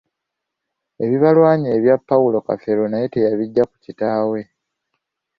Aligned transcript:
Ebibalwanya 1.05 1.69
ebya 1.77 1.95
Paulo 2.07 2.37
Kafeero 2.47 2.83
naye 2.87 3.05
teyabiggya 3.13 3.63
ku 3.69 3.75
kitaawe. 3.83 4.39